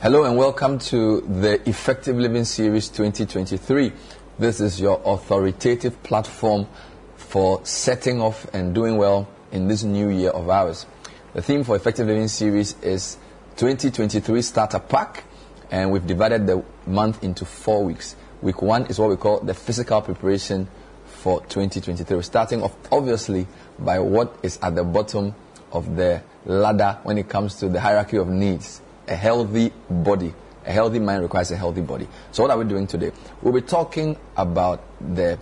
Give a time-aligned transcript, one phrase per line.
[0.00, 3.92] Hello and welcome to the Effective Living Series 2023.
[4.38, 6.68] This is your authoritative platform
[7.16, 10.86] for setting off and doing well in this new year of ours.
[11.32, 13.18] The theme for Effective Living Series is
[13.56, 15.24] 2023 Starter Pack,
[15.72, 18.14] and we've divided the month into four weeks.
[18.42, 20.68] Week one is what we call the physical preparation
[21.06, 22.16] for 2023.
[22.16, 25.34] We're Starting off, obviously, by what is at the bottom
[25.72, 28.80] of the ladder when it comes to the hierarchy of needs.
[29.10, 30.32] A healthy body.
[30.64, 32.08] A healthy mind requires a healthy body.
[32.32, 33.12] So, what are we doing today?
[33.42, 35.38] We'll be talking about the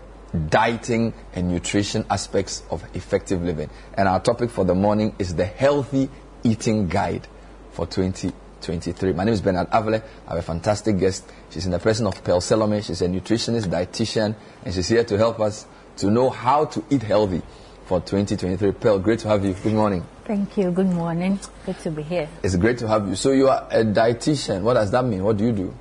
[0.49, 3.71] dieting and nutrition aspects of effective living.
[3.95, 6.09] And our topic for the morning is the healthy
[6.45, 7.27] eating guide
[7.73, 9.13] for 2023.
[9.13, 10.03] My name is Bernard Avle.
[10.27, 11.31] I have a fantastic guest.
[11.51, 12.83] She's in the person of Pearl Salome.
[12.83, 15.67] She's a nutritionist, dietitian, and she's here to help us
[15.99, 17.43] to know how to eat healthy
[17.87, 18.73] for 2023.
[18.73, 19.55] Pearl, great to have you.
[19.55, 20.07] Good morning.
[20.29, 20.71] Thank you.
[20.71, 21.41] Good morning.
[21.65, 22.29] Good to be here.
[22.43, 23.15] It's great to have you.
[23.17, 24.61] So you are a dietitian.
[24.61, 25.25] What does that mean?
[25.25, 25.75] What do you do?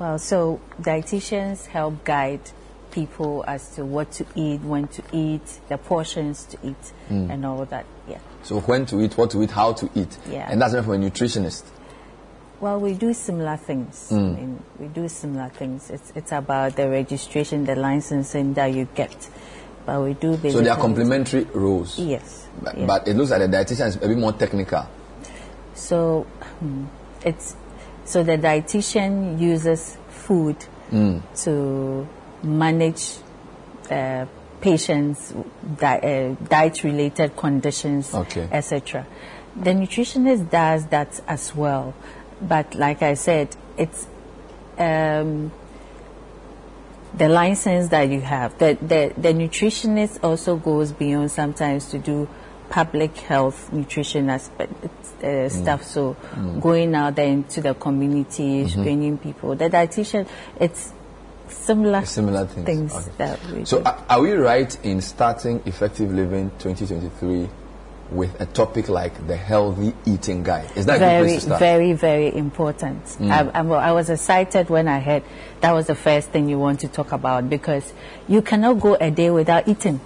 [0.00, 2.40] Well, so dietitians help guide
[2.90, 7.30] people as to what to eat, when to eat, the portions to eat, Hmm.
[7.30, 7.84] and all that.
[8.08, 8.18] Yeah.
[8.44, 10.16] So when to eat, what to eat, how to eat.
[10.30, 10.48] Yeah.
[10.50, 11.64] And that's meant for a nutritionist.
[12.60, 14.08] Well, we do similar things.
[14.08, 14.16] Hmm.
[14.16, 15.90] I mean, we do similar things.
[15.90, 19.28] It's it's about the registration, the licensing that you get,
[19.86, 20.36] but we do.
[20.50, 21.98] So they are complementary roles.
[21.98, 22.48] Yes.
[22.62, 22.86] But, yeah.
[22.86, 24.86] but it looks like the dietitian is a bit more technical.
[25.74, 26.22] So
[26.60, 26.84] hmm,
[27.24, 27.56] it's
[28.04, 30.56] so the dietitian uses food
[30.90, 31.18] Hmm.
[31.44, 32.06] to
[32.42, 33.16] manage
[33.90, 34.26] uh,
[34.60, 35.32] patients'
[35.78, 38.48] di- uh, diet-related conditions, Okay.
[38.52, 39.06] etc.
[39.56, 41.94] The nutritionist does that as well,
[42.40, 44.06] but like I said, it's
[44.78, 45.50] um,
[47.16, 48.58] the license that you have.
[48.58, 52.28] The, the, the nutritionist also goes beyond sometimes to do
[52.70, 54.72] public health nutrition aspect
[55.22, 55.50] uh, mm.
[55.50, 55.84] stuff.
[55.84, 56.60] So mm.
[56.60, 58.80] going out there into the community, mm-hmm.
[58.80, 59.54] screening people.
[59.54, 60.92] The dietitian, it's
[61.48, 62.94] similar, Similar things.
[62.94, 63.10] Okay.
[63.18, 67.48] that we So are we right in starting Effective Living 2023
[68.10, 70.70] with a topic like the healthy eating guide?
[70.76, 71.60] Is that a good very, place to start?
[71.60, 73.16] very, very important.
[73.20, 75.22] I, I, I was excited when I heard
[75.60, 77.92] that was the first thing you want to talk about because
[78.28, 80.00] you cannot go a day without eating.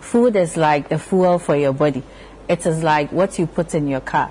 [0.00, 2.02] Food is like the fuel for your body.
[2.48, 4.30] It is like what you put in your car,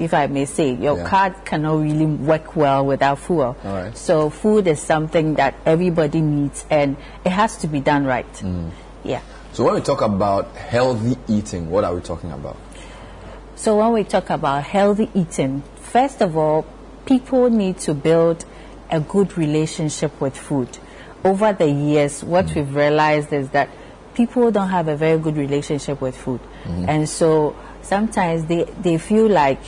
[0.00, 0.72] if I may say.
[0.74, 0.98] Your.
[0.98, 1.08] Yeah.
[1.08, 3.56] car cannot really work well without fuel.
[3.64, 3.96] All right.
[3.96, 8.32] So food is something that everybody needs and it has to be done right.
[8.34, 8.70] Mm.
[9.02, 9.22] Yeah.
[9.56, 12.58] So when we talk about healthy eating, what are we talking about?
[13.54, 16.66] So when we talk about healthy eating, first of all,
[17.06, 18.44] people need to build
[18.90, 20.68] a good relationship with food.
[21.24, 22.56] Over the years, what mm.
[22.56, 23.70] we've realized is that
[24.12, 26.42] people don't have a very good relationship with food.
[26.64, 26.90] Mm-hmm.
[26.90, 29.60] And so sometimes they, they feel like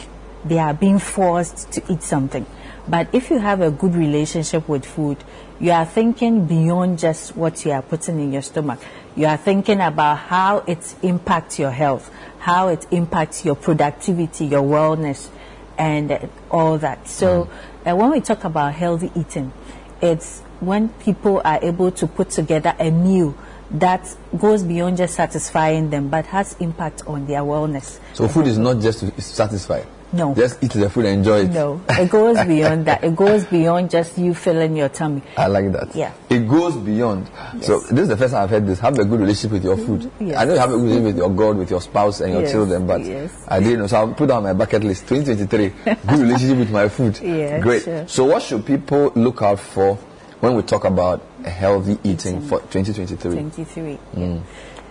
[0.44, 2.44] they are being forced to eat something.
[2.86, 5.18] But if you have a good relationship with food,
[5.60, 8.80] you are thinking beyond just what you are putting in your stomach.
[9.18, 12.08] You are thinking about how it impacts your health,
[12.38, 15.28] how it impacts your productivity, your wellness,
[15.76, 17.08] and all that.
[17.08, 17.50] So,
[17.84, 19.52] uh, when we talk about healthy eating,
[20.00, 23.34] it's when people are able to put together a meal
[23.72, 24.08] that
[24.38, 27.98] goes beyond just satisfying them, but has impact on their wellness.
[28.12, 29.82] So food is not just to satisfy.
[30.12, 30.34] No.
[30.34, 31.50] Just eat the food and enjoy it.
[31.50, 33.04] No, it goes beyond that.
[33.04, 35.22] It goes beyond just you filling your tummy.
[35.36, 35.94] I like that.
[35.94, 36.12] Yeah.
[36.30, 37.28] It goes beyond.
[37.60, 38.78] So this is the first time I've heard this.
[38.80, 40.10] Have a good relationship with your food.
[40.18, 40.36] Yes.
[40.38, 42.42] I know you have a good relationship with your God, with your spouse and your
[42.42, 43.32] Yes, children, but yes.
[43.48, 43.86] I didn't know.
[43.86, 45.68] So I'll put on my bucket list 2023.
[45.84, 47.18] good relationship with my food.
[47.22, 47.82] Yeah, Great.
[47.82, 48.08] sure.
[48.08, 49.96] So what should people look out for
[50.40, 53.32] when we talk about healthy eating for 2023?
[53.32, 53.82] 23.
[53.84, 53.98] Mm.
[54.16, 54.40] yeah.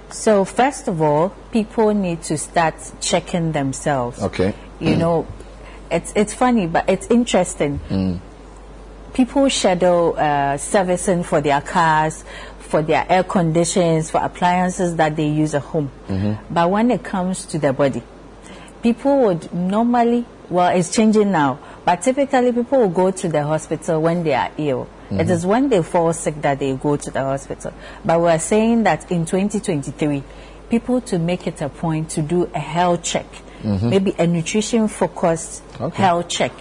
[0.10, 4.22] So, first of all, people need to start checking themselves.
[4.24, 4.54] Okay.
[4.80, 5.28] You know,
[5.90, 7.80] it's, it's funny, but it's interesting.
[7.90, 8.20] Mm.
[9.14, 12.24] People schedule uh, servicing for their cars,
[12.60, 15.90] for their air conditions, for appliances that they use at home.
[16.08, 16.54] Mm-hmm.
[16.54, 18.04] But when it comes to their body,
[18.84, 24.02] people would normally, well, it's changing now, but typically people will go to the hospital
[24.02, 24.88] when they are ill.
[25.10, 27.74] It is when they fall sick that they go to the hospital.
[28.04, 30.22] But we're saying that in 2023,
[30.70, 33.26] people to make it a point to do a health check,
[33.68, 33.90] Mm-hmm.
[33.90, 36.02] maybe a nutrition focused Okay.
[36.02, 36.54] health check.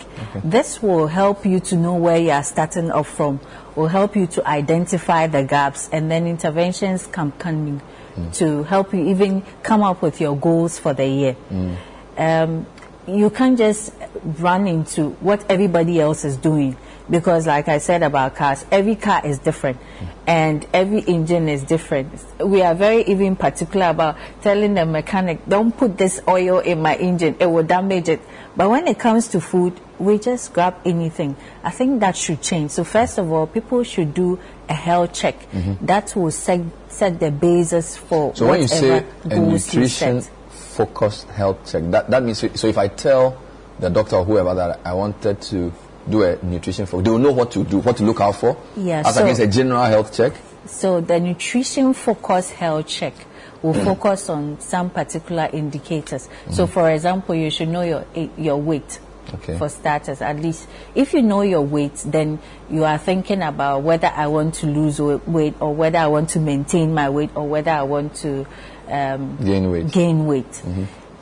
[0.45, 3.41] This will help you to know where you are starting off from,
[3.75, 7.81] will help you to identify the gaps, and then interventions can come in
[8.17, 8.35] mm.
[8.39, 11.37] to help you even come up with your goals for the year.
[11.51, 11.77] Mm.
[12.19, 12.67] Um,
[13.07, 13.95] you can't just
[14.41, 16.77] run into what everybody else is doing
[17.09, 19.79] because like i said about cars every car is different
[20.27, 22.13] and every engine is different
[22.45, 26.97] we are very even particular about telling the mechanic don't put this oil in my
[26.97, 28.21] engine it will damage it
[28.57, 31.37] But when it comes to food, we just grab anything.
[31.63, 32.71] I think that should change.
[32.71, 35.39] So first of all, people should do a health check.
[35.53, 35.85] Mm-hmm.
[35.85, 38.35] That will set, set the basis for.
[38.35, 42.79] So when you say whatever a nutrition focused health check, that, that means so if
[42.79, 43.43] I tell
[43.79, 45.71] the doctor or whoever that I wanted to
[46.09, 48.57] do a nutrition for, they will know what to do, what to look out for.
[48.77, 50.33] Yeah, As so- against a general health check.
[50.67, 53.15] So the nutrition focused health check
[53.63, 56.29] will focus on some particular indicators.
[56.51, 58.05] So for example, you should know your
[58.37, 58.99] your weight.
[59.35, 59.59] Okay.
[59.59, 62.39] For starters, at least if you know your weight, then
[62.71, 66.41] you are thinking about whether I want to lose weight or whether I want to
[66.41, 68.47] maintain my weight or whether I want to
[68.89, 69.91] um, Gain weight.
[69.91, 70.63] gain weight.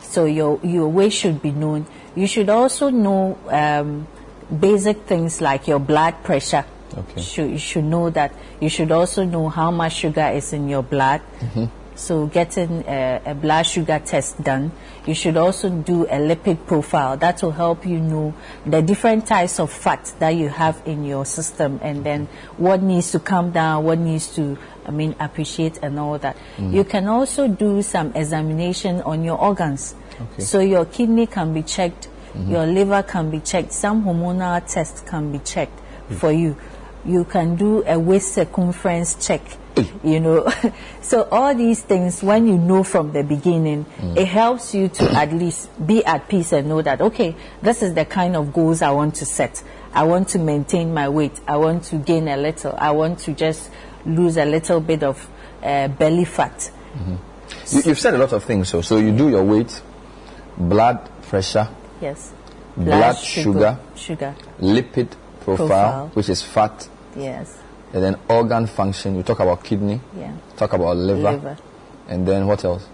[0.03, 1.87] So your your weight should be known.
[2.15, 4.07] You should also know um,
[4.61, 6.65] basic things like your blood pressure.
[6.97, 7.21] Okay.
[7.21, 8.35] Should, you should know that.
[8.61, 11.23] You should also know how much sugar is in your blood.
[11.41, 11.65] Mm-hmm.
[11.97, 14.73] So getting a, a blood sugar test done.
[15.07, 17.17] You should also do a lipid profile.
[17.17, 18.35] That will help you know
[18.67, 22.27] the different types of fat that you have in your system and then
[22.57, 26.37] what needs to come down, what needs to, I mean, appreciate and all that.
[26.57, 26.73] Mm.
[26.73, 29.95] You can also do some examination on your organs.
[30.21, 30.43] Okay.
[30.43, 32.09] So your kidney can be checked,
[32.49, 35.81] your liver can be checked, some hormonal tests can be checked
[36.19, 36.57] for you.
[37.05, 39.43] You can do a waist circumference check.
[40.03, 40.53] You know,
[41.03, 43.87] so all these things, when you know from the beginning,
[44.17, 47.95] it helps you to at least be at peace and know that okay, this is
[47.95, 49.63] the kind of goals I want to set.
[49.93, 51.41] I want to maintain my weight.
[51.47, 52.75] I want to gain a little.
[52.77, 53.71] I want to just
[54.07, 55.29] lose a little bit of
[55.63, 56.71] uh, belly fat.
[57.71, 58.69] You, you've said a lot of things.
[58.69, 59.81] So, so you do your weight,
[60.57, 61.69] blood pressure,
[62.01, 62.33] Yes.
[62.77, 63.79] Blood sugar.
[63.95, 64.35] Sugar.
[64.61, 65.09] lipid
[65.45, 66.11] profile, Profile.
[66.15, 67.57] which is fat, Yes.
[67.93, 69.17] and then organ function.
[69.17, 70.33] We talk about kidney, Yeah.
[70.57, 71.57] talk about liver, Liver.
[72.09, 72.87] and then what else?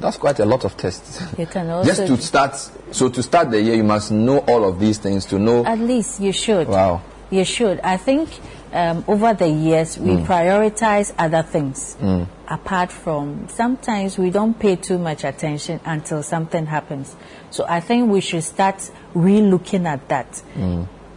[0.00, 1.20] That's quite a lot of tests.
[1.36, 2.54] You can also Just to start,
[2.92, 5.64] so to start the year, you must know all of these things to know.
[5.66, 6.68] At least you should.
[6.68, 7.00] Wow.
[7.30, 7.80] You should.
[7.80, 8.30] I think
[8.72, 11.96] um, over the years we prioritize other things
[12.48, 17.14] apart from sometimes we don't pay too much attention until something happens.
[17.50, 20.42] So I think we should start re-looking at that.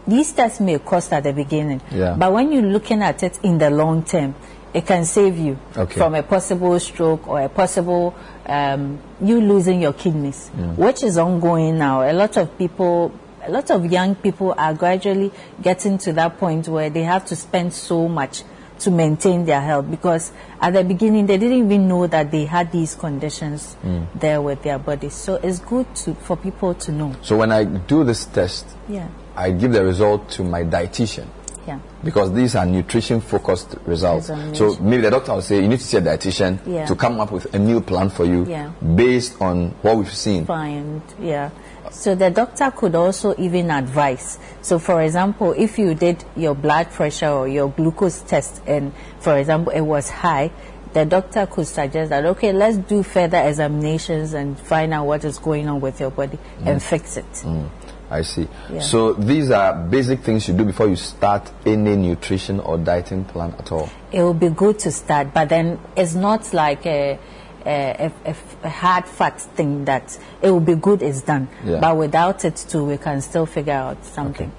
[0.07, 2.15] These tests may cost at the beginning, Yeah.
[2.18, 4.36] but when you're looking at it in the long term,
[4.74, 5.94] it can save you Okay.
[6.00, 8.13] from a possible stroke or a possible
[8.47, 12.01] um, you losing your kidneys, which is ongoing now.
[12.01, 13.12] A lot of people,
[13.44, 17.36] a lot of young people are gradually getting to that point where they have to
[17.36, 18.44] spend so much
[18.80, 22.72] to maintain their health because at the beginning they didn't even know that they had
[22.72, 24.08] these conditions mm.
[24.20, 25.14] there with their bodies.
[25.14, 27.16] So it's good to, for people to know.
[27.22, 31.28] So when I do this test, Yeah, I give the result to my dietitian
[31.68, 34.28] yeah, because these are nutrition focused results.
[34.58, 36.86] So maybe the doctor will say you need to see a dietitian Yeah.
[36.88, 38.72] to come up with a meal plan for you Yeah.
[38.96, 40.46] based on what we've seen.
[40.46, 41.52] find, yeah.
[41.92, 44.40] So the doctor could also even advise.
[44.62, 49.38] So for example, if you did your blood pressure or your glucose test and for
[49.38, 50.52] example it was high,
[50.94, 55.38] the doctor could suggest that okay, let's do further examinations and find out what is
[55.38, 56.82] going on with your body and mm.
[56.82, 57.32] fix it.
[57.32, 57.70] Mm.
[58.10, 58.48] I see.
[58.70, 58.82] Yeah.
[58.82, 63.56] So these are basic things you do before you start any nutrition or dieting plan
[63.58, 63.90] at all.
[64.12, 67.18] It will be good to start, but then it's not like a
[67.66, 71.48] a, a, a hard fat thing that it will be good is done.
[71.63, 71.80] Yeah.
[71.80, 74.52] But without it too, we can still figure out something.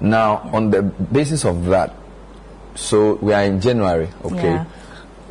[0.00, 1.94] Now, on the basis of that,
[2.74, 4.42] so we are in January, okay?
[4.42, 4.64] Yeah.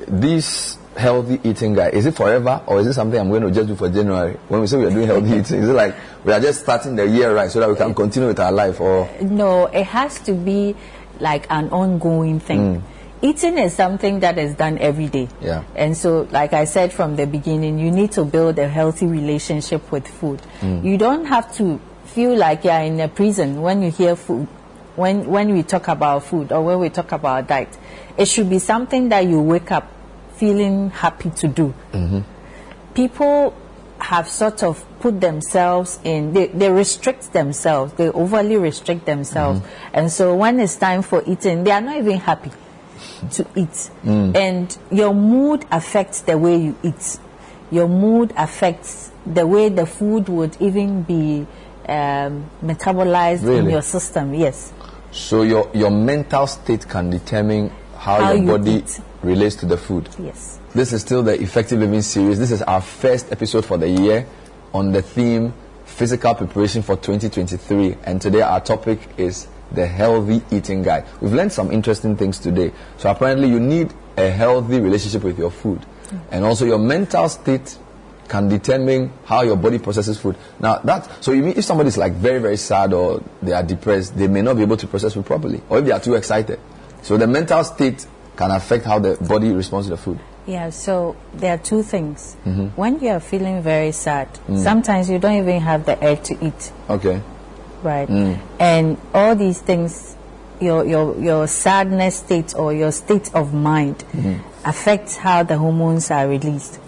[0.08, 3.68] This healthy eating guy, is it forever or is it something I'm going to just
[3.68, 4.34] do for January?
[4.48, 6.96] When we say we are doing healthy eating, is it like we are just starting
[6.96, 10.20] the year right so that we can continue with our life or No, it has
[10.22, 10.76] to be
[11.20, 12.82] like an ongoing thing.
[12.82, 12.82] Mm.
[13.22, 15.28] Eating is something that is done every day.
[15.42, 15.64] Yeah.
[15.76, 19.92] And so, like I said from the beginning, you need to build a healthy relationship
[19.92, 20.42] with food.
[20.62, 20.86] Mm.
[20.86, 24.48] You don't have to feel like you're in a prison when you hear food,
[24.96, 27.78] when, when we talk about food or when we talk about diet.
[28.18, 29.92] It should be something that you wake up
[30.40, 32.20] feeling happy to do mm-hmm.
[32.94, 33.54] people
[34.00, 39.96] have sort of put themselves in they, they restrict themselves they overly restrict themselves mm-hmm.
[39.96, 42.52] and so when it's time for eating they are not even happy
[43.32, 47.20] to eat and your mood affects the way you eat
[47.72, 51.46] your mood affects the way the food would even be
[51.88, 54.72] um, metabolized in your system yes
[55.12, 59.00] so your your mental state can determine how, How your you body eat.
[59.24, 60.08] relates to the food.
[60.20, 62.38] yes This is still the Effective Living series.
[62.40, 64.26] This is our first episode for the year
[64.72, 65.52] on the theme
[65.86, 67.98] Physical Preparation for 2023.
[68.06, 71.06] And today our topic is the Healthy Eating guy.
[71.22, 72.72] We've learned some interesting things today.
[72.98, 75.80] So apparently you need a healthy relationship with your food.
[75.80, 76.20] Mm.
[76.32, 77.78] And also your mental state
[78.28, 80.38] can determine how your body processes food.
[80.60, 83.64] Now that so you mean if somebody is like very very sad or they are
[83.64, 86.14] depressed, they may not be able to process food properly, or if they are too
[86.14, 86.60] excited.
[87.02, 88.06] So the mental state
[88.38, 90.20] can affect how the body responds to the food.
[90.46, 92.38] Yeah, so there are two things.
[92.46, 92.68] Mm-hmm.
[92.80, 94.58] When you are feeling very sad, mm.
[94.58, 97.22] sometimes you don't even have the urge to eat, Okay.
[97.84, 98.08] Right?
[98.08, 98.40] Mm.
[98.60, 100.16] And all these things,
[100.60, 104.68] your, your, your sadness state or your state of mind mm-hmm.
[104.68, 106.80] affects how the hormones are released.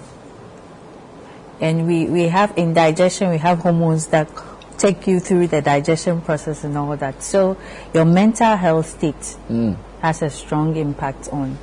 [1.59, 4.29] And we, we have in digestion, we have hormones that
[4.77, 7.21] take you through the digestion process and all that.
[7.21, 7.57] So
[7.93, 9.77] your mental health state mm.
[10.01, 11.57] has a strong impact on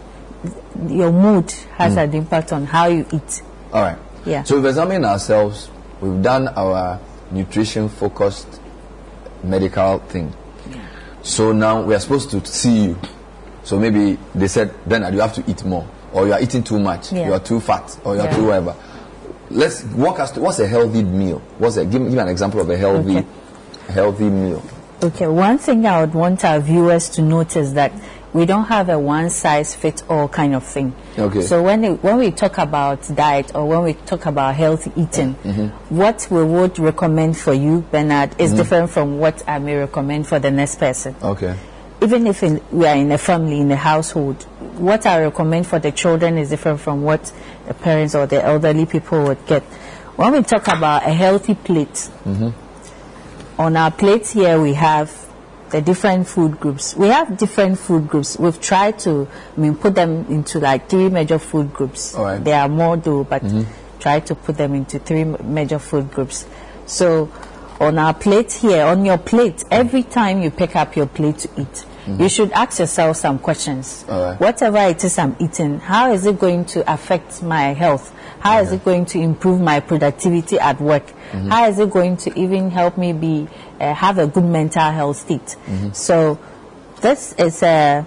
[0.89, 2.05] your mood has mm.
[2.05, 3.43] an impact on how you eat.
[3.73, 3.99] All right.
[4.25, 4.43] Yeah.
[4.45, 5.71] So we've examined ourselves.
[6.01, 8.61] We've done our nutrition focused
[9.43, 10.33] medical thing.
[11.23, 12.99] So now we are supposed to see you.
[13.65, 16.79] So maybe they said, Bernard, you have to eat more, or you are eating too
[16.79, 17.27] much, Yeah.
[17.27, 18.37] you are too fat, or you are Yeah.
[18.37, 18.75] too whatever.
[19.51, 21.41] Let's walk us to what's a healthy meal.
[21.59, 23.27] What's a give, me- give me an example of a healthy, Okay.
[23.93, 24.63] healthy meal.
[25.03, 27.93] Okay, one thing I would want our viewers to notice that
[28.39, 30.95] we don't have a one size fits all kind of thing.
[31.19, 31.43] Okay.
[31.43, 35.35] So when it, when we talk about diet or when we talk about healthy eating,
[35.35, 35.97] mm-hmm.
[35.97, 38.59] what we would recommend for you, Bernard, is mm-hmm.
[38.59, 41.17] different from what I may recommend for the next person.
[41.23, 41.57] Okay.
[42.01, 44.43] even if in, we are in a family, in a household,
[44.79, 47.33] what I recommend for the children is different from what
[47.67, 49.63] the parents or the elderly people would get.
[50.15, 52.51] When we talk about a healthy plate, mm-hmm.
[53.61, 55.28] on our plate here we have
[55.71, 56.95] the different food groups.
[56.97, 58.39] We have different food groups.
[58.39, 62.15] We've tried to, I mean, put them into like three major food groups.
[62.17, 62.43] Right.
[62.43, 63.71] There are more though, but mm-hmm.
[63.99, 66.47] try to put them into three major food groups.
[66.87, 67.31] So
[67.81, 71.61] on our plate here, on your plate, every time you pick up your plate to
[71.61, 72.23] eat, Mm-hmm.
[72.23, 74.05] you should ask yourself some questions.
[74.09, 74.39] Right.
[74.41, 78.15] Whatever it is I'm eating, how is it going to affect my health?
[78.41, 78.77] How is mm-hmm.
[78.77, 81.07] it going to improve my productivity at work?
[81.07, 81.49] Mm-hmm.
[81.49, 83.49] How is it going to even help me be
[83.81, 85.57] uh, have a good mental health state?
[85.93, 86.39] So
[87.01, 88.07] this is a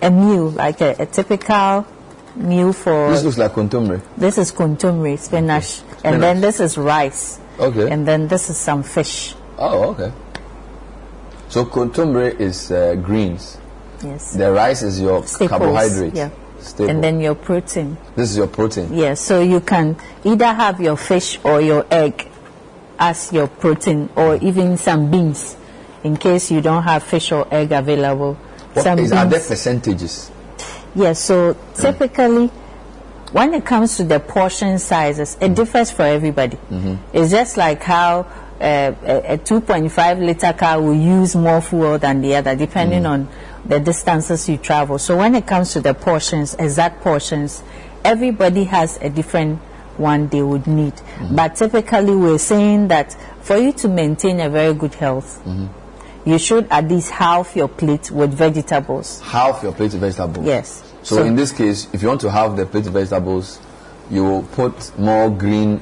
[0.00, 1.86] a meal like a, a typical
[2.34, 4.02] meal for This looks like kontomire.
[4.16, 7.90] this is kontomire spinach, and then this is rice, Okay.
[7.90, 9.34] and then this is some fish.
[9.58, 10.12] Oh, okay.
[11.52, 13.58] So kontomire is uh, greens.
[14.02, 14.32] Yes.
[14.32, 16.14] The rice is your Staples, carbohydrate.
[16.14, 16.30] yeah.
[16.60, 16.88] Staple.
[16.88, 17.98] And then your protein.
[18.16, 18.88] this is your protein.
[18.94, 22.26] Yes, so you can either have your fish or your egg
[22.98, 25.56] as your protein, or even some beans,
[26.04, 28.34] in case you don't have fish or egg available.
[28.72, 30.30] What some is, are there percentages?
[30.94, 32.46] Yes, so typically,
[33.32, 36.56] when it comes to the portion sizes, it differs for everybody.
[37.12, 38.26] It's just like how
[38.62, 43.10] a, a 2.5 liter car will use more fuel than the other, depending mm.
[43.10, 43.28] on
[43.64, 44.98] the distances you travel.
[44.98, 47.62] So when it comes to the portions, exact portions,
[48.04, 49.58] everybody has a different
[49.96, 50.94] one they would need.
[50.94, 51.36] Mm-hmm.
[51.36, 56.28] But typically, we're saying that for you to maintain a very good health, mm-hmm.
[56.28, 59.20] you should at least half your plate with vegetables.
[59.20, 60.46] Half your plate of vegetables.
[60.46, 60.92] Yes.
[61.02, 63.58] So, in this case, if you want to have the plate of vegetables,
[64.10, 65.80] you will put more green.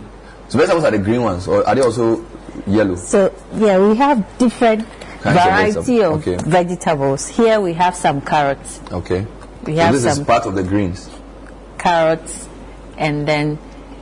[0.48, 2.24] So vegetables are the green ones, or are they also
[2.66, 2.96] yellow?
[2.96, 4.86] So yeah, we have different
[5.22, 5.38] Kinds
[5.76, 6.36] variety of okay.
[6.44, 7.28] vegetables.
[7.28, 9.26] Here we have some carrots, Okay.
[9.66, 11.10] We so have this is some- part of the greens.
[11.78, 12.48] carrots,
[12.98, 13.58] and then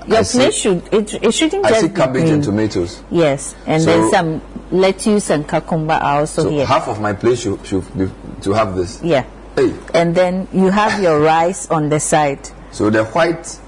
[0.06, 2.34] your I see- plate should it, it shouldn't I just see be cabbage green.
[2.34, 3.02] and tomatoes.
[3.10, 6.66] Yes, and So- then some lettuce and cucumber are also So here.
[6.66, 8.10] half of my plate should, should be
[8.42, 9.00] to have this.
[9.02, 9.24] yeah,
[9.56, 13.58] Hey, and then you have your rice on the side, so the white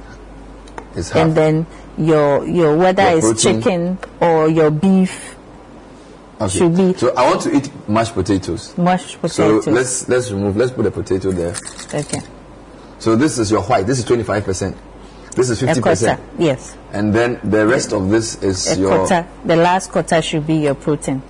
[0.94, 1.16] is half.
[1.23, 1.66] and then
[2.00, 5.37] your your whether Your it's chicken or your beef
[6.40, 6.49] okay.
[6.59, 8.76] should be- So I want to eat mashed potatoes.
[8.78, 9.64] mashed potatoes.
[9.64, 10.57] So let's let's remove.
[10.57, 11.54] Let's put a potato there.
[11.95, 12.21] okay,
[12.99, 13.87] So this is your white.
[13.87, 14.76] This is twenty five percent.
[15.37, 16.21] This is fifty percent.
[16.38, 19.26] Yes, And then the rest of this is a your quarter.
[19.45, 21.23] The last quarter should be your protein.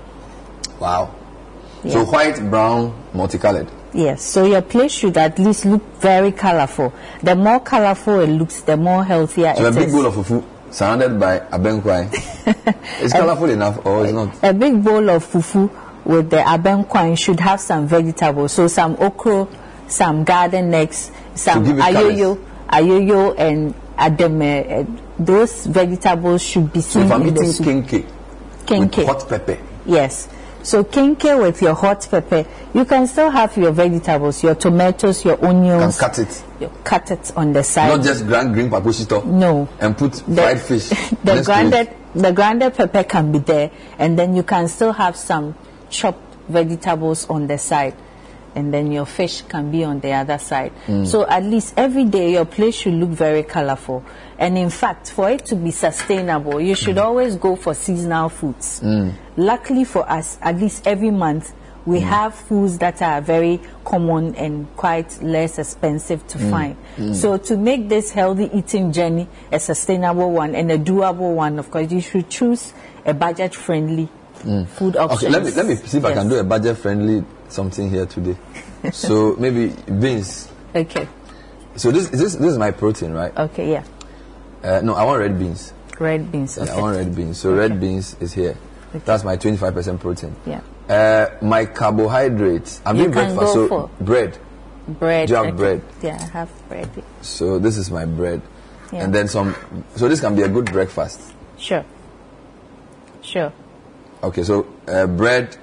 [0.79, 1.15] wow.
[1.89, 3.67] So white, brown, multicolored.
[3.93, 6.93] Yes, so your plate should at least look very colorful.
[7.23, 11.19] The more colorful it looks, the more healthier So a big bowl of fufu surrounded
[11.21, 12.09] by abenkwai.
[13.01, 14.35] it's colorful enough or it's not?
[14.43, 15.71] a big bowl of fufu
[16.05, 18.53] with the abenkwan should have some vegetables.
[18.53, 19.49] So some okro,
[19.89, 24.89] some garden eggs, some ayoyo, ayoyo and ademe.
[24.89, 27.67] uh, Those vegetables should be So seen if I'm in the eating soup.
[27.67, 28.07] kinke
[28.67, 28.97] Kinke.
[28.99, 30.29] with hot pepper, Yes.
[30.63, 35.43] So kinke with your hot pepper, you can still have your vegetables, your tomatoes, your
[35.45, 35.99] onions.
[35.99, 36.45] cut it.
[36.61, 37.89] You cut it on the side.
[37.89, 39.25] Not just grind green paposhito.
[39.25, 39.69] No.
[39.81, 40.89] And put the, fried fish.
[41.25, 45.55] the grounded the grounded pepper can be there and then you can still have some
[45.91, 47.95] chopped vegetables on the side
[48.55, 50.73] and then your fish can be on the other side.
[50.87, 51.07] Mm.
[51.07, 54.05] So at least every day your plate should look very colorful.
[54.39, 57.05] And in fact, for it to be sustainable, you should mm.
[57.05, 58.81] always go for seasonal foods.
[58.81, 59.15] Mm.
[59.37, 61.53] Luckily for us, at least every month,
[61.87, 66.77] we have foods that are very common and quite less expensive to find.
[67.17, 71.71] So to make this healthy eating journey a sustainable one and a doable one, of
[71.71, 72.75] course, you should choose
[73.07, 74.11] a budget-friendly
[74.69, 75.29] food option.
[75.29, 78.07] Okay, let me let me see if I can do a budget friendly something here
[78.07, 78.37] today.
[78.93, 80.51] so maybe beans.
[80.75, 81.09] Okay.
[81.77, 83.37] So this this this is my protein, right?
[83.37, 83.71] Okay.
[83.73, 83.85] Yeah.
[84.63, 85.73] Uh, no, I want red beans.
[85.99, 86.57] Red beans.
[86.57, 86.73] Yeah, Okay.
[86.73, 87.39] I want red beans.
[87.39, 88.57] So red beans is here.
[89.05, 90.35] That's my 25% protein.
[90.45, 90.61] Yeah.
[90.89, 92.81] Uh, my carbohydrates.
[92.85, 94.37] I'm doing breakfast, go so for- bread.
[94.89, 95.29] Bread.
[95.29, 95.57] Do you have okay.
[95.57, 95.83] bread?
[96.03, 96.91] Yeah, I have bread.
[97.23, 98.43] So this is my bread,
[98.93, 99.05] Yeah.
[99.05, 99.55] and then some.
[99.95, 101.21] So this can be a good breakfast.
[101.59, 101.85] Sure.
[103.23, 103.53] Sure.
[104.23, 105.57] Okay, so uh, bread,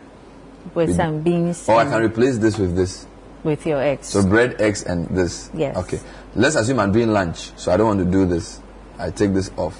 [0.74, 1.68] With some beans.
[1.70, 3.06] or I can replace this with this.
[3.44, 4.08] with your eggs.
[4.08, 5.50] So bread, eggs, and this.
[5.54, 5.76] Yes.
[5.78, 6.00] Okay.
[6.36, 8.60] Let's assume I'm doing lunch, so I don't want to do this.
[9.00, 9.78] I take this off.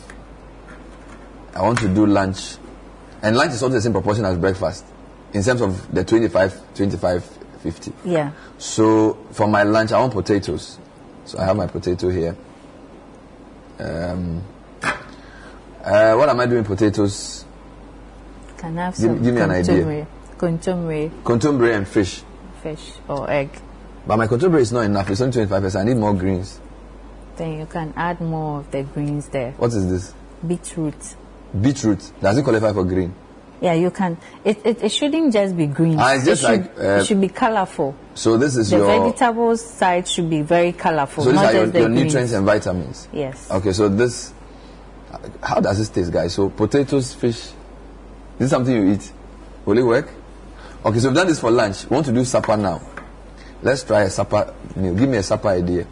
[1.56, 2.58] I want to do lunch,
[3.22, 4.86] and lunch is also the same proportion as breakfast,
[5.34, 7.24] in terms of the 25, 25,
[7.64, 7.94] 50.
[8.06, 8.32] yeah.
[8.60, 10.78] So for my lunch, I want potatoes.
[11.26, 12.36] So I have my potato here.
[13.80, 14.44] Um,
[15.84, 16.64] uh, what am I doing?
[16.64, 17.46] Potatoes,
[18.58, 20.08] Can I have Give- some give me an idea.
[20.38, 22.24] Kontomire kontomire, and fish.
[22.62, 23.50] fish or egg.
[24.06, 25.10] But my kontomire is not enough.
[25.10, 25.80] It's only 25%.
[25.80, 26.60] I need more greens.
[27.36, 29.52] Then you can add more of the greens there.
[29.58, 30.14] What is this?
[30.46, 31.16] Beetroot.
[31.60, 32.12] Beetroot.
[32.22, 33.14] Does it qualify for green?
[33.60, 34.18] Yeah, you can.
[34.44, 35.98] It, it, it shouldn't just be green.
[36.00, 37.96] Ah, it's just it should, like, uh, it should be colorful.
[38.14, 38.88] So this is The your.
[38.88, 43.08] vegetables side should be very colorful, So these are your, your nutrients and vitamins.
[43.12, 43.50] Yes.
[43.50, 44.34] Okay, so this.
[45.42, 46.34] How does this taste, guys?
[46.34, 47.52] So potatoes, fish.
[48.38, 49.12] This is something you eat.
[49.66, 50.10] Will it work?
[50.88, 51.84] Okay, so we've done this for lunch.
[51.90, 52.82] We want to do supper now.
[53.62, 54.96] Let's try a supper meal.
[54.96, 55.86] Give me a supper idea.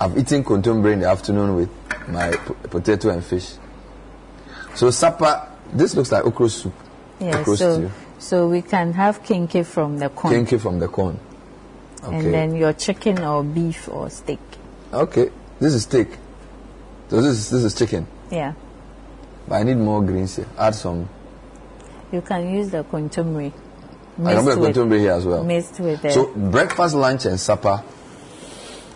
[0.00, 1.70] I've eaten kontomire in the afternoon with
[2.08, 3.52] my po- potato and fish.
[4.74, 5.52] So supper.
[5.72, 6.74] This looks like okra soup.
[7.20, 7.90] Yeah, okra so, stew.
[8.18, 10.34] so we can have kenkey from the corn.
[10.34, 11.20] Kenkey from the corn.
[12.02, 12.16] Okay.
[12.16, 14.40] And then your chicken or beef or steak.
[14.92, 15.30] okay.
[15.60, 16.08] This is steak.
[17.08, 18.08] So this is, this is chicken.
[18.32, 18.54] Yeah.
[19.46, 20.48] But I need more greens here.
[20.58, 21.08] Add some.
[22.10, 22.82] You can use the
[24.18, 24.28] kontomire.
[24.28, 25.44] I can put with, kontomire here as well.
[25.44, 27.82] mixed with the So breakfast, lunch, and supper,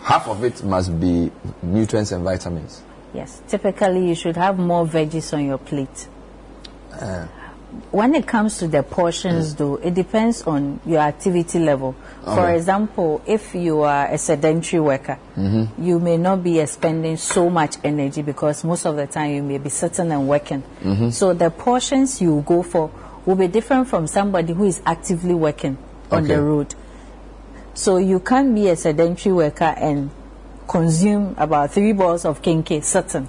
[0.01, 1.31] half of it must be
[1.61, 2.81] nutrients and vitamins.
[3.13, 6.07] Yes, typically you should have more veggies on your plate.
[6.91, 7.27] Uh,
[7.91, 9.57] When it comes to the portions, mm.
[9.57, 11.95] though, it depends on your activity level.
[12.23, 15.81] For example, if you are a sedentary worker, mm-hmm.
[15.81, 19.57] you may not be expending so much energy because most of the time you may
[19.57, 20.63] be sitting and working.
[20.83, 21.09] Mm-hmm.
[21.11, 22.91] So the portions you go for
[23.25, 25.77] will be different from somebody who is actively working
[26.11, 26.35] on Okay.
[26.35, 26.75] the road.
[27.73, 30.09] So you can't be a sedentary worker and
[30.67, 33.27] consume about three balls of kenkey sitting.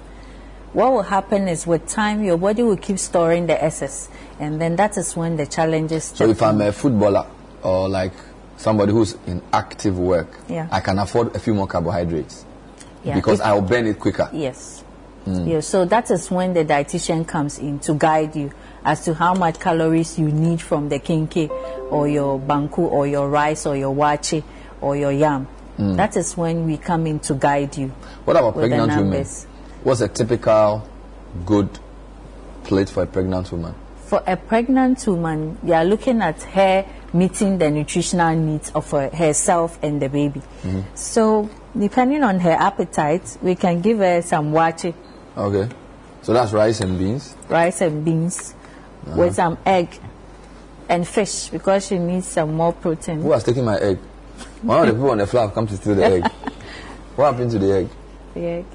[0.73, 4.75] What will happen is with time, your body will keep storing the excess, and then
[4.77, 7.27] that is when the challenges so if I'm a footballer
[7.61, 8.13] or like
[8.57, 10.67] somebody who's in active work, Yeah.
[10.71, 12.43] I can afford a few more carbohydrates
[13.03, 14.29] Yeah, because I'll burn it quicker.
[14.33, 14.83] Yes.
[15.25, 15.47] Hmm.
[15.47, 18.51] Yeah, so that is when the dietitian comes in to guide you
[18.85, 21.49] as to how much calories you need from the kenkey
[21.91, 24.43] or your banku or your rice or your waakye
[24.81, 25.47] or your yam.
[25.77, 25.95] Mm.
[25.95, 27.87] That is when we come in to guide you.
[28.25, 29.25] What about pregnant women?
[29.83, 30.87] What's a typical
[31.45, 31.69] good
[32.63, 33.73] plate for a pregnant woman?
[34.05, 39.09] For a pregnant woman, you are looking at her meeting the nutritional needs of her,
[39.09, 40.41] herself and the baby.
[40.61, 40.81] Mm-hmm.
[40.95, 44.93] So, depending on her appetite, we can give her some waakye,
[45.35, 45.67] Okay.
[46.21, 47.35] So that's rice and beans.
[47.49, 48.53] rice and beans,
[49.05, 49.17] Uh-huh.
[49.17, 49.99] with some egg
[50.89, 53.21] and fish because she needs some more protein.
[53.21, 53.97] Who has taken my egg?
[54.61, 56.23] One of the people on the floor have come to steal the egg.
[57.15, 57.89] What happened to the egg?
[58.33, 58.65] The egg,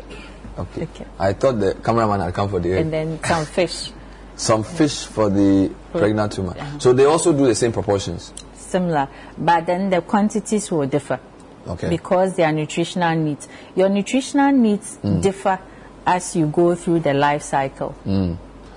[0.57, 0.83] Okay.
[0.83, 1.07] Okay.
[1.19, 2.83] I thought the cameraman had come for the egg.
[2.83, 3.91] and then some fish.
[4.37, 6.79] Some fish for the pregnant woman.
[6.81, 8.33] So they also do the same proportions.
[8.55, 11.19] Similar, but then the quantities will differ.
[11.67, 11.91] Okay.
[11.91, 13.47] because their nutritional needs.
[13.77, 15.21] Your nutritional needs hmm.
[15.21, 15.59] differ
[16.07, 17.91] as you go through the life cycle.
[17.91, 18.35] Hmm.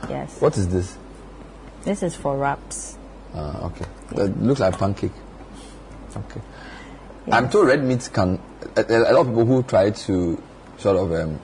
[0.09, 0.41] Yes.
[0.41, 0.97] What is this?
[1.84, 2.98] This is for wraps.
[3.34, 3.86] Ah, okay.
[4.12, 5.12] That looks like pancake.
[6.15, 6.41] Okay.
[7.32, 8.39] I'm told red meat can.
[8.76, 10.44] A, a lot of people who try to
[10.78, 11.12] sort of.
[11.12, 11.39] Um,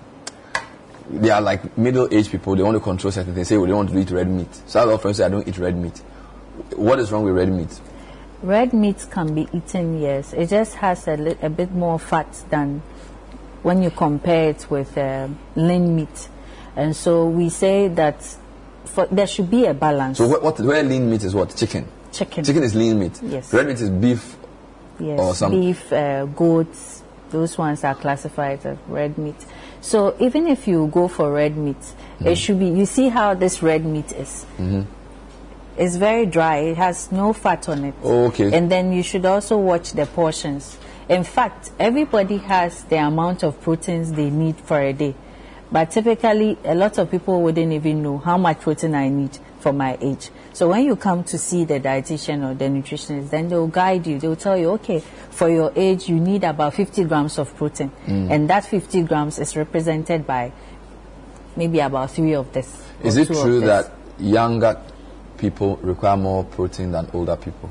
[1.10, 2.56] they are like middle-aged people.
[2.56, 3.47] They want to control certain things.
[3.47, 4.54] They say, well, they want to eat red meat.
[4.67, 5.97] So a lot of friends say, I don't eat red meat.
[6.76, 7.80] What is wrong with red meat?
[8.43, 10.34] Red meat can be eaten, yes.
[10.34, 12.82] It just has a, a bit more fat than
[13.63, 16.30] when you compare it with uh, lean meat.
[16.76, 18.36] And so we say that
[18.88, 20.17] for, there should be a balance.
[20.17, 21.56] So what, what where lean meat is what?
[21.56, 21.88] Chicken.
[22.12, 22.43] Chicken.
[22.43, 23.19] Chicken is lean meat.
[23.23, 23.54] Yes.
[23.54, 24.38] Red meat is beef
[25.00, 29.36] Yes, or some beef, uh, goats, those ones are classified as red meat.
[29.82, 31.78] So even if you go for red meat,
[32.17, 32.28] Mm-hmm.
[32.30, 32.67] it should be.
[32.67, 34.45] You see how this red meat is.
[34.58, 34.86] Mm -hmm.
[35.78, 36.71] It's very dry.
[36.71, 37.93] It has no fat on it.
[38.04, 38.58] Oh, okay.
[38.58, 40.78] And then you should also watch the portions.
[41.10, 45.13] In fact, everybody has the amount of proteins they need for a day.
[45.71, 49.73] But typically, a lot of people wouldn't even know how much protein I need for
[49.73, 50.30] my age.
[50.53, 54.19] So when you come to see the dietitian or the nutritionist, then they'll guide you.
[54.19, 54.99] They'll tell you, okay,
[55.30, 57.91] for your age, you need about 50 grams of protein.
[58.06, 58.32] Mm.
[58.32, 60.53] And that 50 grams is represented by
[61.56, 62.82] maybe about three of this.
[63.03, 64.82] Is it true that younger
[65.38, 67.69] people require more protein than older people?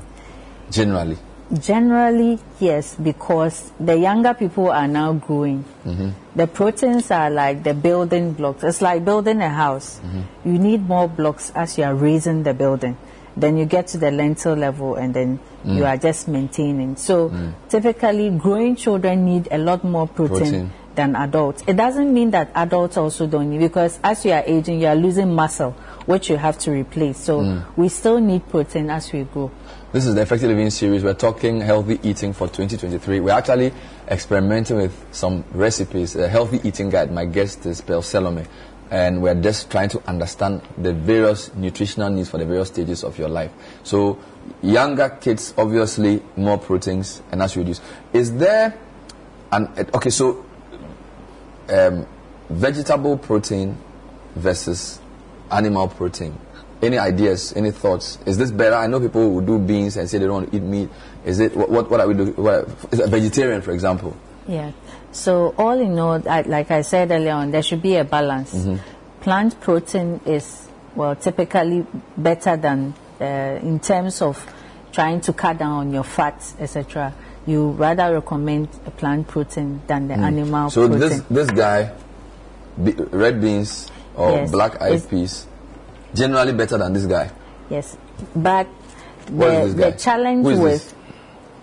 [0.69, 1.17] Generally.
[1.53, 5.63] Generally, yes, because the younger people are now growing.
[5.85, 6.09] Mm-hmm.
[6.35, 8.63] The proteins are like the building blocks.
[8.63, 9.99] It's like building a house.
[9.99, 10.49] Mm-hmm.
[10.49, 12.97] You need more blocks as you are raising the building.
[13.37, 15.77] Then you get to the lintel level and then mm.
[15.77, 16.95] you are just maintaining.
[16.95, 17.53] So mm.
[17.69, 20.71] typically, growing children need a lot more protein, Protein.
[20.97, 21.63] Than adults.
[21.65, 24.95] It doesn't mean that adults also don't need because as you are aging, you are
[24.95, 25.71] losing muscle,
[26.05, 27.17] which you have to replace.
[27.17, 27.81] So hmm.
[27.81, 29.49] we still need protein as we grow.
[29.93, 31.03] This is the Effective Living series.
[31.03, 33.21] We're talking healthy eating for 2023.
[33.21, 33.71] We're actually
[34.09, 37.11] experimenting with some recipes, a healthy eating guide.
[37.11, 38.45] My guest is Pearl Salome.
[38.89, 43.19] And we're just trying to understand the various nutritional needs for the various stages of
[43.19, 43.51] your life.
[43.83, 44.17] So,
[44.61, 47.81] younger kids, obviously, more proteins, and as you reduce.
[48.13, 48.77] Is there
[49.51, 50.45] an, okay, so,
[51.69, 52.07] um,
[52.49, 53.77] vegetable protein
[54.35, 54.99] versus
[55.51, 56.37] animal protein.
[56.81, 57.53] Any ideas?
[57.55, 58.19] Any thoughts?
[58.25, 58.75] Is this better?
[58.75, 60.89] I know people who do beans and say they don't want to eat meat.
[61.25, 61.89] Is it what?
[61.89, 62.33] What, are we doing?
[62.35, 64.15] What, is a vegetarian, for example?
[64.47, 64.71] Yeah.
[65.11, 68.67] So all in all, I, like I said earlier on, there should be a balance.
[69.21, 74.45] Plant protein is well typically better than uh, in terms of
[74.91, 77.13] trying to cut down on your fats, etc.
[77.47, 80.99] You rather recommend a plant protein than the animal protein So protein.
[80.99, 81.91] this this guy,
[82.83, 84.51] be, red beans or Yes.
[84.51, 85.47] black eyed It's- peas,
[86.13, 87.31] generally better than this guy.
[87.69, 87.97] yes,
[88.35, 88.67] but
[89.27, 90.93] the, the challenge with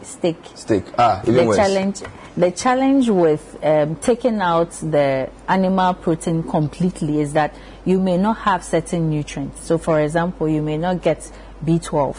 [0.03, 0.85] steak Steak.
[0.99, 1.57] Ah, even the worse.
[1.57, 2.03] challenge
[2.37, 8.37] the challenge with um, taking out the animal protein completely is that you may not
[8.39, 11.31] have certain nutrients so for example you may not get
[11.65, 12.17] b12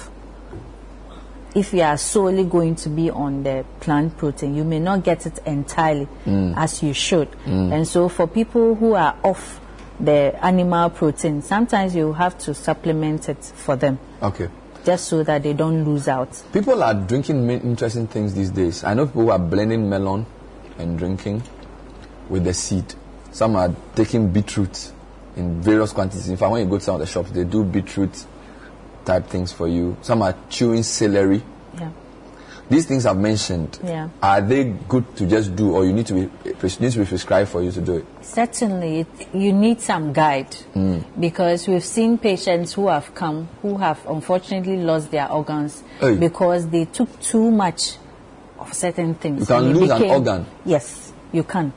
[1.56, 5.26] if you are solely going to be on the plant protein you may not get
[5.26, 6.54] it entirely mm.
[6.58, 7.74] as you should mm.
[7.74, 9.60] and so for people who are off
[10.00, 14.50] the animal protein sometimes you have to supplement it for them Okay.
[14.84, 18.84] just so that they don't lose out People are drinking many interesting things these days.
[18.84, 20.26] I know people who are blending melon
[20.78, 21.42] and drinking
[22.30, 22.94] with the seed.
[23.32, 24.92] Some are taking beetroot
[25.36, 26.28] in various quantities.
[26.30, 28.26] In fact, when you go to some of the shops, they do beetroot
[29.06, 29.96] type things for you.
[30.02, 31.44] Some are chewing celery.
[31.80, 31.92] yeah
[32.68, 34.10] These things I've mentioned, Yeah.
[34.24, 36.30] are they good to just do, or you need to be
[36.80, 38.06] needs to be prescribed for you to do it?
[38.22, 41.04] Certainly, it, you need some guide mm.
[41.20, 46.16] because we've seen patients who have come who have unfortunately lost their organs Hey.
[46.16, 47.98] because they took too much
[48.58, 49.42] of certain things.
[49.42, 50.46] You can lose an organ?
[50.66, 51.72] Yes, you can.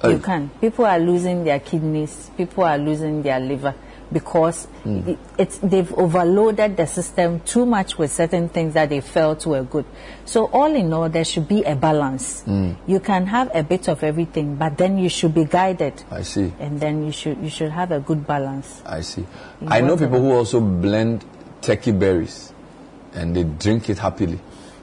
[0.00, 0.12] Hey.
[0.12, 0.48] You can.
[0.60, 2.30] People are losing their kidneys.
[2.38, 3.74] People are losing their liver
[4.14, 9.44] because it, it's, they've overloaded the system too much with certain things that they felt
[9.44, 9.84] were good.
[10.24, 12.40] So all in all, there should be a balance.
[12.42, 12.72] Hmm.
[12.86, 16.52] You can have a bit of everything, but then you should be guided, I see.
[16.58, 18.80] and then you should you should have a good balance.
[18.86, 19.26] I see.
[19.66, 21.24] I know people who also blend
[21.60, 22.52] turkey berries
[23.12, 24.38] and they drink it happily.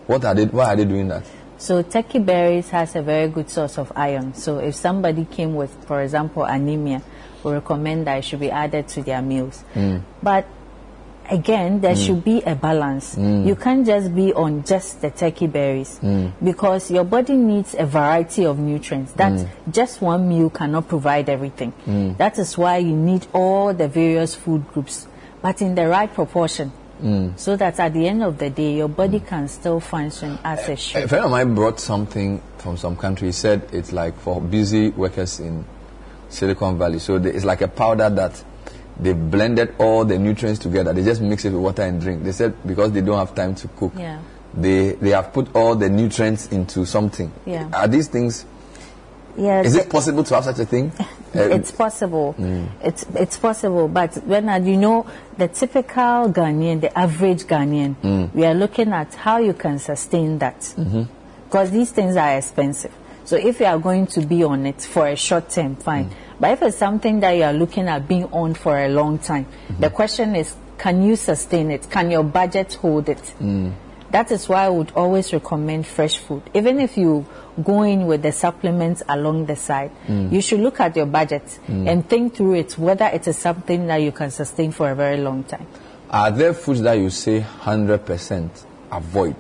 [0.06, 0.46] What are they?
[0.46, 1.24] Why are they doing that?
[1.58, 4.34] So turkey berries has a very good source of iron.
[4.34, 7.04] So if somebody came with, for example, anemia,
[7.44, 9.64] we recommend that it should be added to their meals.
[9.74, 10.04] Mm.
[10.22, 10.48] But
[11.30, 12.06] again, there mm.
[12.06, 13.16] should be a balance.
[13.16, 13.46] Mm.
[13.48, 16.00] You can't just be on just the turkey berries
[16.44, 19.14] because your body needs a variety of nutrients.
[19.14, 21.74] That just one meal cannot provide everything.
[22.18, 25.08] That is why you need all the various food groups,
[25.42, 26.72] but in the right proportion.
[27.36, 31.04] So that at the end of the day, your body can still function as should.
[31.04, 33.30] A friend of mine brought something from some country.
[33.30, 35.66] He said it's like for busy workers in
[36.32, 37.00] Silicon Valley.
[37.00, 38.44] So they, it's like a powder that
[39.00, 40.94] they blended all the nutrients together.
[40.94, 42.24] They just mix it with water and drink.
[42.24, 44.20] They said because they don't have time to cook, Yeah.
[44.54, 47.32] they they have put all the nutrients into something.
[47.46, 47.70] Yeah.
[47.74, 48.46] Are these things?
[49.38, 49.68] Yes.
[49.68, 50.92] Is it possible to have such a thing?
[51.34, 52.36] Uh, it's possible.
[52.84, 55.06] It's it's possible, but when uh, you know
[55.38, 60.76] the typical Ghanaian, the average Ghanaian, we are looking at how you can sustain that
[61.46, 62.92] because these things are expensive.
[63.32, 66.10] So if you are going to be on it for a short term, fine.
[66.10, 66.14] Mm.
[66.38, 69.46] But if it's something that you are looking at being on for a long time,
[69.46, 69.80] mm-hmm.
[69.80, 71.90] the question is, can you sustain it?
[71.90, 73.34] Can your budget hold it?
[73.40, 73.72] Mm.
[74.10, 76.44] That is why I would always recommend fresh food.
[76.54, 77.26] Even if you
[77.64, 80.34] go in with the supplements along the side, Mm.
[80.34, 81.90] you should look at your budget mm.
[81.90, 85.16] and think through it whether it is something that you can sustain for a very
[85.16, 85.68] long time.
[86.10, 88.50] Are there foods that you say 100%
[88.92, 89.38] avoid,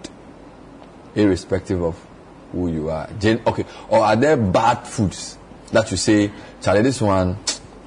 [1.13, 2.08] irrespective of
[2.51, 3.09] who you are?
[3.19, 5.37] Gen- okay, or are there bad foods
[5.71, 7.37] that you say, Charlie, this one,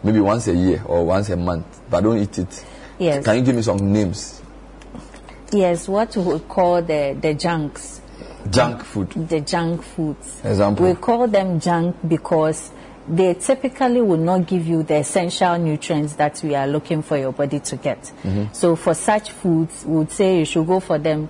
[0.03, 2.65] maybe once a year or once a month, but don't eat it?
[2.99, 3.25] Yes.
[3.25, 4.43] Can you give me some names?
[5.53, 8.01] Yes, what we would call the, the junks.
[8.51, 9.11] Junk food.
[9.11, 10.41] the junk foods.
[10.45, 10.87] Example.
[10.87, 12.73] We call them junk because
[13.09, 17.33] they typically will not give you the essential nutrients that we are looking for your
[17.33, 18.03] body to get.
[18.23, 18.53] Mm-hmm.
[18.53, 21.29] So for such foods, we would say you should go for them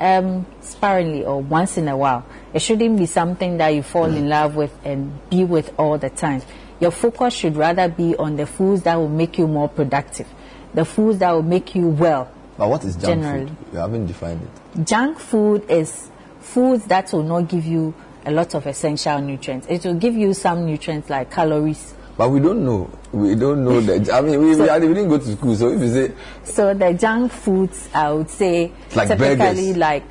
[0.00, 2.24] um, sparingly or once in a while.
[2.52, 6.10] It shouldn't be something that you fall in love with and be with all the
[6.10, 6.42] time.
[6.80, 10.26] Your focus should rather be on the foods that will make you more productive,
[10.72, 12.32] the foods that will make you well.
[12.56, 13.46] But what is junk Generally.
[13.46, 13.56] food?
[13.72, 14.84] You haven't defined it.
[14.86, 16.10] Junk food is
[16.40, 19.66] foods that will not give you a lot of essential nutrients.
[19.68, 21.94] It will give you some nutrients like calories.
[22.20, 22.90] But we don't know.
[23.12, 24.12] We don't know that.
[24.12, 25.56] I mean, we, we, we didn't go to school.
[25.56, 26.12] So if you say
[26.44, 29.76] So the junk foods, I would say, Like typically burgers.
[29.78, 30.04] like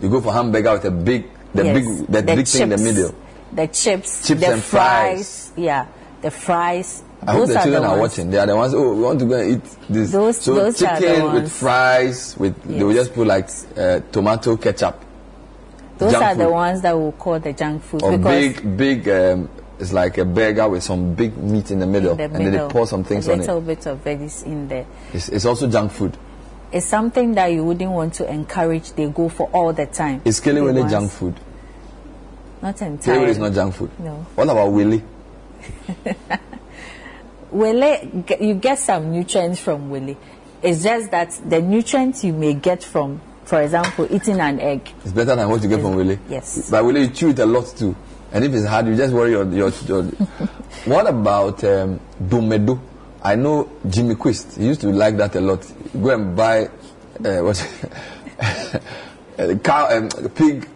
[0.00, 2.78] you go for hamburger with a big, the yes, big, the, big thing in the
[2.78, 3.14] middle.
[3.52, 5.52] the chips, Chips the and fries.
[5.54, 5.86] yeah,
[6.22, 7.02] the fries.
[7.26, 8.30] I hope those the are children the are watching.
[8.30, 8.72] They are the ones.
[8.72, 10.12] Oh, we want to go and eat this.
[10.12, 14.00] Those- so those are the chicken with fries with they will just put like uh,
[14.10, 14.98] tomato ketchup
[15.98, 19.08] Those junk are the ones that we call the junk foods or because big, big.
[19.10, 22.32] Um, it's like a burger with some big meat in the middle, in the and
[22.34, 23.48] middle, then they pour some things on it.
[23.48, 24.86] a little bit of veggies in there.
[25.12, 26.16] It's, it's also junk food.
[26.72, 28.92] It's something that you wouldn't want to encourage.
[28.92, 30.22] They go for all the time.
[30.24, 31.40] Is Kelewele junk food?
[32.62, 33.30] Not Kelewele entirely.
[33.30, 33.90] is not junk food.
[33.98, 34.26] No.
[34.34, 35.02] What about wele?
[37.52, 40.16] Ge- you get some nutrients from wele.
[40.62, 44.88] It's just that the nutrients you may get from, for example, eating an egg.
[45.02, 46.18] It's better than what you get from wele.
[46.28, 46.70] Yes.
[46.70, 47.96] But wele, you chew it a lot too,
[48.32, 49.70] and if it's hard, you just worry your your.
[49.86, 50.02] your
[50.84, 52.78] what about um, domedo?
[53.22, 54.56] I know Jimmy Quist.
[54.56, 55.66] He used to like that a lot.
[56.00, 56.66] Go and buy
[57.24, 58.80] uh, what
[59.38, 60.68] a cow, um, a pig,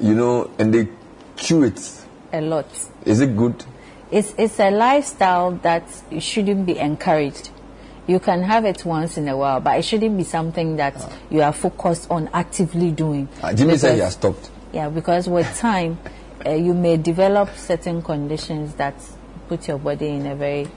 [0.00, 0.88] you know, and they
[1.36, 2.00] chew it.
[2.32, 2.66] A lot.
[3.04, 3.64] Is it good?
[4.10, 5.84] It's, it's a lifestyle that
[6.20, 7.50] shouldn't be encouraged.
[8.06, 10.94] You can have it once in a while, but it shouldn't be something that
[11.30, 13.28] you are focused on actively doing.
[13.42, 14.50] Uh, Jimmy said he Because- has stopped.
[14.72, 15.98] Yeah, because with time,
[16.46, 18.94] uh, you may develop certain conditions that
[19.48, 20.68] put your body in a very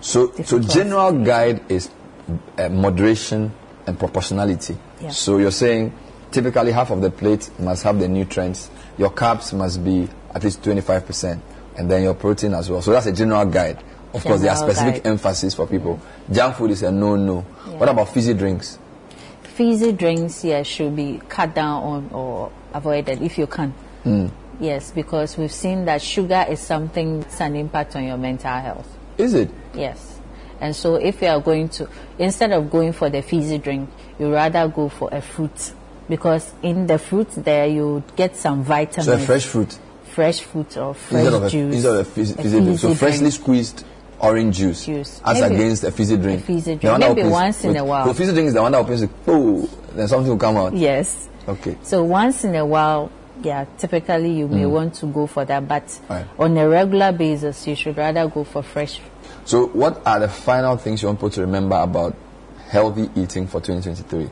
[0.00, 0.68] So, so Difficult.
[0.70, 1.90] general guide is
[2.58, 3.52] uh, moderation
[3.86, 4.76] and proportionality.
[5.00, 5.10] Yeah.
[5.10, 5.92] So you're saying
[6.30, 8.70] typically half of the plate must have the nutrients.
[8.98, 11.40] Your carbs must be at least 25%,
[11.76, 12.82] and then your protein as well.
[12.82, 13.82] So that's a general guide.
[14.12, 15.10] Of course, there are specific guide.
[15.10, 16.00] emphasis for people.
[16.30, 17.40] Junk food is a no-no.
[17.40, 18.78] What about fizzy drinks?
[19.54, 23.70] Fizzy drinks yeah should be cut down on or avoided if you can.
[24.02, 24.26] Hmm.
[24.60, 28.88] Yes because we've seen that sugar is something that's an impact on your mental health.
[29.16, 29.50] Is it?
[29.74, 30.20] yes.
[30.60, 31.88] And so if you are going to
[32.18, 35.72] instead of going for the fizzy drink you rather go for a fruit.
[36.08, 39.06] Because in the fruit there you get some vitamins.
[39.06, 39.78] So fresh fruit.
[40.04, 42.78] Fresh fruit or fresh instead of a, juice instead of a fizzy, fizzy drink.
[42.78, 43.34] So freshly drink.
[43.34, 43.84] squeezed
[44.20, 45.20] orange juice, Juice.
[45.24, 46.44] as Maybe against a fizzy drink.
[46.44, 46.98] fizzy drink.
[46.98, 48.06] Maybe opens- once in a while.
[48.06, 49.04] The fizzy drink is the one that opens.
[49.26, 50.74] Oh, then something will come out.
[50.74, 51.76] yes Okay.
[51.82, 53.10] So once in a while,
[53.42, 56.00] yeah, typically you may want to go for that, but Mm.
[56.10, 56.26] Right.
[56.38, 59.00] on a regular basis, you should rather go for fresh.
[59.44, 62.14] So, what are the final things you want people to remember about
[62.70, 64.30] healthy eating for 2023?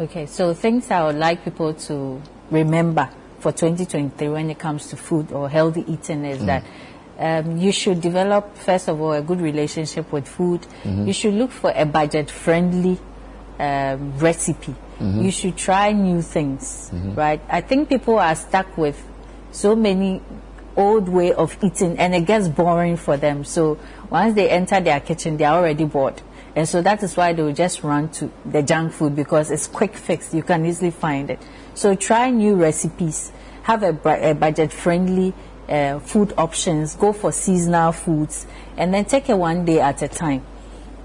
[0.00, 4.96] Okay, so things I would like people to remember for 2023 when it comes to
[4.96, 6.64] food or healthy eating is that
[7.18, 10.66] um, you should develop, first of all, a good relationship with food.
[11.06, 12.98] You should look for a budget friendly
[13.58, 14.74] um, recipe.
[15.00, 17.40] You should try new things, right?
[17.48, 19.04] I think people are stuck with
[19.52, 20.22] so many
[20.76, 23.44] old way of eating and it gets boring for them.
[23.44, 23.78] So
[24.10, 26.22] once they enter their kitchen, they're already bored.
[26.54, 29.66] And so that is why they will just run to the junk food because it's
[29.66, 30.32] quick fix.
[30.34, 31.40] You can easily find it.
[31.74, 33.32] So try new recipes.
[33.62, 35.34] Have a, a budget friendly
[35.68, 36.94] uh, food options.
[36.96, 40.42] Go for seasonal foods and then take it one day at a time,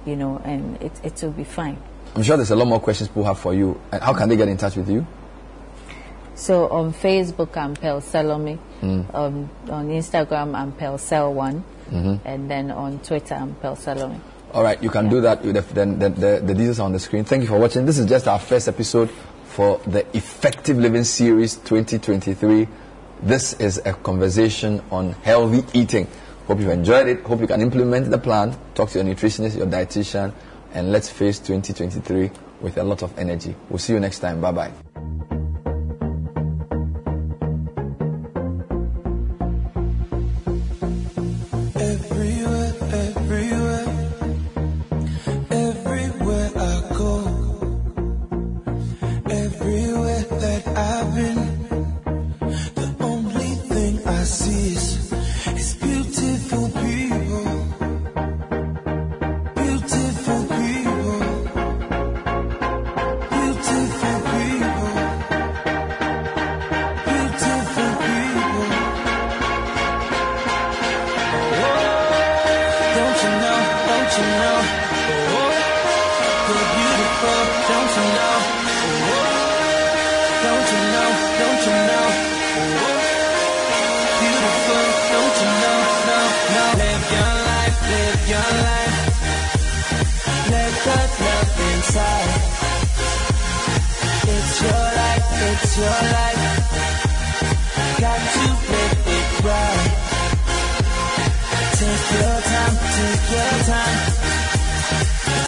[0.06, 1.78] you know, and it, it will be fine.
[2.16, 3.80] I'm sure there's a lot more questions people have for you.
[3.92, 5.06] And how can they get in touch with you?
[6.36, 8.58] So on Facebook, I'm Pearl Salome.
[8.82, 9.14] Mm.
[9.16, 12.26] Um, on Instagram, I'm Pel Cell One, Mm-hmm.
[12.28, 14.20] and then on Twitter, I'm Pearl Salome.
[14.54, 15.44] All right, you can do that.
[15.44, 17.24] The, then the, the, the details are on the screen.
[17.24, 17.86] Thank you for watching.
[17.86, 19.10] This is just our first episode
[19.46, 22.68] for the Effective Living Series 2023.
[23.24, 26.08] This is a conversation on healthy eating.
[26.46, 27.24] Hope you've enjoyed it.
[27.24, 28.54] Hope you can implement the plan.
[28.76, 30.34] Talk to your nutritionist, your dietitian,
[30.74, 33.56] and let's face 2023 with a lot of energy.
[33.70, 34.42] We'll see you next time.
[34.42, 35.43] Bye bye.